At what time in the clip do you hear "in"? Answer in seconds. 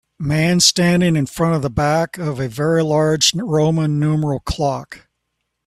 1.15-1.27